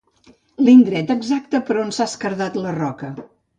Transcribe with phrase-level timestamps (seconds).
[0.67, 3.15] L'indret exacte per on s'ha esquerdat la roca.